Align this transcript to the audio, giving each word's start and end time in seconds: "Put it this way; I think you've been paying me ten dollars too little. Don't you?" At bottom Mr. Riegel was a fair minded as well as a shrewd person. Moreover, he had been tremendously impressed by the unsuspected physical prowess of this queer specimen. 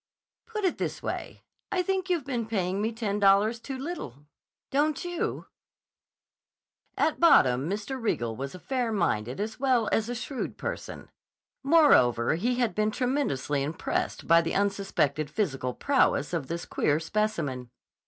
"Put 0.47 0.63
it 0.65 0.79
this 0.79 1.03
way; 1.03 1.43
I 1.71 1.83
think 1.83 2.09
you've 2.09 2.25
been 2.25 2.47
paying 2.47 2.81
me 2.81 2.91
ten 2.91 3.19
dollars 3.19 3.59
too 3.59 3.77
little. 3.77 4.25
Don't 4.71 5.05
you?" 5.05 5.45
At 6.97 7.19
bottom 7.19 7.69
Mr. 7.69 8.01
Riegel 8.01 8.35
was 8.35 8.55
a 8.55 8.59
fair 8.59 8.91
minded 8.91 9.39
as 9.39 9.59
well 9.59 9.89
as 9.91 10.09
a 10.09 10.15
shrewd 10.15 10.57
person. 10.57 11.11
Moreover, 11.61 12.33
he 12.33 12.55
had 12.55 12.73
been 12.73 12.89
tremendously 12.89 13.61
impressed 13.61 14.25
by 14.27 14.41
the 14.41 14.55
unsuspected 14.55 15.29
physical 15.29 15.75
prowess 15.75 16.33
of 16.33 16.47
this 16.47 16.65
queer 16.65 16.99
specimen. 16.99 17.69